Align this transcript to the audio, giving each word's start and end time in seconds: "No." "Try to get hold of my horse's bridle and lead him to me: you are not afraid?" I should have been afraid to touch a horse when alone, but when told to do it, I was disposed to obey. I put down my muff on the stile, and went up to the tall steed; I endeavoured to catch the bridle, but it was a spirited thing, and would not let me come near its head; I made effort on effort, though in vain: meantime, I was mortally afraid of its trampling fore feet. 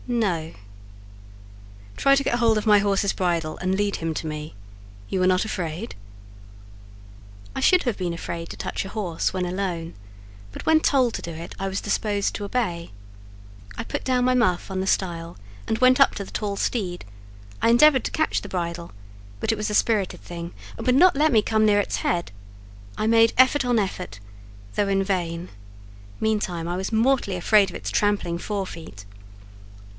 "No." 0.07 0.51
"Try 1.95 2.15
to 2.15 2.23
get 2.23 2.39
hold 2.39 2.57
of 2.57 2.65
my 2.65 2.79
horse's 2.79 3.13
bridle 3.13 3.57
and 3.59 3.75
lead 3.77 3.97
him 3.97 4.15
to 4.15 4.27
me: 4.27 4.55
you 5.09 5.21
are 5.21 5.27
not 5.27 5.45
afraid?" 5.45 5.93
I 7.55 7.59
should 7.61 7.83
have 7.83 7.97
been 7.97 8.11
afraid 8.13 8.49
to 8.49 8.57
touch 8.57 8.83
a 8.83 8.89
horse 8.89 9.31
when 9.31 9.45
alone, 9.45 9.93
but 10.51 10.65
when 10.65 10.79
told 10.81 11.13
to 11.13 11.21
do 11.21 11.31
it, 11.31 11.53
I 11.59 11.67
was 11.67 11.79
disposed 11.79 12.33
to 12.35 12.43
obey. 12.43 12.91
I 13.77 13.83
put 13.83 14.03
down 14.03 14.25
my 14.25 14.33
muff 14.33 14.71
on 14.71 14.81
the 14.81 14.87
stile, 14.87 15.37
and 15.67 15.77
went 15.77 15.99
up 16.01 16.15
to 16.15 16.25
the 16.25 16.31
tall 16.31 16.57
steed; 16.57 17.05
I 17.61 17.69
endeavoured 17.69 18.03
to 18.05 18.11
catch 18.11 18.41
the 18.41 18.49
bridle, 18.49 18.91
but 19.39 19.51
it 19.51 19.55
was 19.57 19.69
a 19.69 19.75
spirited 19.75 20.21
thing, 20.21 20.51
and 20.77 20.85
would 20.87 20.95
not 20.95 21.15
let 21.15 21.31
me 21.31 21.43
come 21.43 21.63
near 21.65 21.79
its 21.79 21.97
head; 21.97 22.31
I 22.97 23.05
made 23.05 23.33
effort 23.37 23.63
on 23.63 23.77
effort, 23.77 24.19
though 24.75 24.87
in 24.89 25.03
vain: 25.03 25.49
meantime, 26.19 26.67
I 26.67 26.75
was 26.75 26.91
mortally 26.91 27.37
afraid 27.37 27.69
of 27.69 27.75
its 27.75 27.91
trampling 27.91 28.39
fore 28.39 28.65
feet. 28.67 29.05